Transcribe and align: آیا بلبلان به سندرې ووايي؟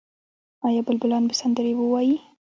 آیا 0.67 0.81
بلبلان 0.87 1.23
به 1.29 1.33
سندرې 1.41 1.73
ووايي؟ 1.75 2.15